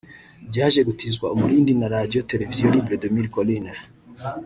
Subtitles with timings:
[0.49, 3.73] byaje gutizwa umurindi na Radio Télévision Libre des Mille Collines